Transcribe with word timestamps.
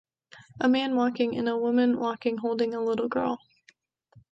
A 0.59 0.67
man 0.67 0.95
walking 0.95 1.37
and 1.37 1.47
a 1.47 1.55
woman 1.55 1.99
walking 1.99 2.37
holding 2.37 2.73
a 2.73 2.83
little 2.83 3.07
girl. 3.07 3.37